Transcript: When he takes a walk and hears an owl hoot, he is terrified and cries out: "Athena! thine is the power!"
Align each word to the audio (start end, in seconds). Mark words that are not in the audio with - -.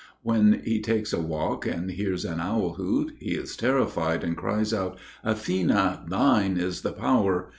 When 0.23 0.63
he 0.65 0.81
takes 0.81 1.13
a 1.13 1.21
walk 1.21 1.67
and 1.67 1.91
hears 1.91 2.25
an 2.25 2.39
owl 2.39 2.73
hoot, 2.73 3.15
he 3.19 3.35
is 3.35 3.55
terrified 3.55 4.23
and 4.23 4.35
cries 4.35 4.73
out: 4.73 4.97
"Athena! 5.23 6.07
thine 6.09 6.57
is 6.57 6.81
the 6.81 6.91
power!" 6.91 7.49